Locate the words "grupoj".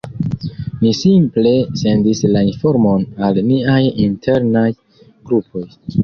5.29-5.63